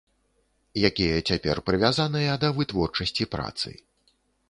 Якія 0.89 1.19
цяпер 1.29 1.63
прывязаныя 1.69 2.31
да 2.47 2.53
вытворчасці 2.59 3.23
працы. 3.37 3.69